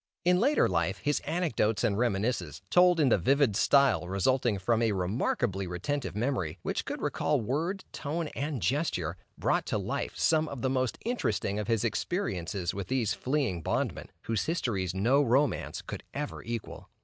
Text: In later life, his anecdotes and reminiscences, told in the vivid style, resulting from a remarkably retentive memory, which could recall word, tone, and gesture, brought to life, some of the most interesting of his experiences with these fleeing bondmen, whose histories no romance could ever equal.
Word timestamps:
In 0.25 0.39
later 0.39 0.67
life, 0.67 0.97
his 0.97 1.19
anecdotes 1.27 1.83
and 1.83 1.95
reminiscences, 1.95 2.63
told 2.71 2.99
in 2.99 3.09
the 3.09 3.19
vivid 3.19 3.55
style, 3.55 4.07
resulting 4.07 4.57
from 4.57 4.81
a 4.81 4.93
remarkably 4.93 5.67
retentive 5.67 6.15
memory, 6.15 6.57
which 6.63 6.85
could 6.85 7.03
recall 7.03 7.39
word, 7.39 7.83
tone, 7.91 8.27
and 8.29 8.63
gesture, 8.63 9.15
brought 9.37 9.67
to 9.67 9.77
life, 9.77 10.13
some 10.17 10.47
of 10.47 10.63
the 10.63 10.71
most 10.71 10.97
interesting 11.05 11.59
of 11.59 11.67
his 11.67 11.83
experiences 11.83 12.73
with 12.73 12.87
these 12.87 13.13
fleeing 13.13 13.61
bondmen, 13.61 14.09
whose 14.23 14.45
histories 14.47 14.95
no 14.95 15.21
romance 15.21 15.83
could 15.83 16.01
ever 16.15 16.41
equal. 16.41 16.89